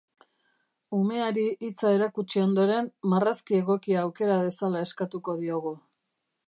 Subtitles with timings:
[0.99, 5.79] Umeari hitza erakutsi ondoren, marrazki egokia aukera dezala eskatuko diogu.